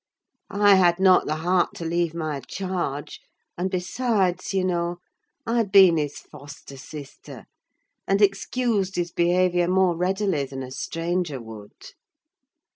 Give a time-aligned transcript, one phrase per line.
[0.49, 3.19] I had not the heart to leave my charge;
[3.55, 4.97] and besides, you know,
[5.45, 7.45] I had been his foster sister,
[8.07, 11.91] and excused his behaviour more readily than a stranger would.